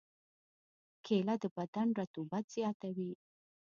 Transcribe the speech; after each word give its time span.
کېله 1.05 1.35
د 1.41 1.43
بدن 1.57 1.87
رطوبت 1.99 2.45
زیاتوي. 2.55 3.11